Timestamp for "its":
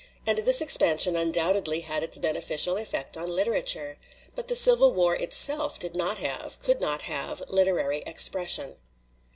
2.03-2.17